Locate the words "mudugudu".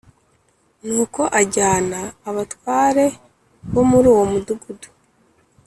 4.31-4.89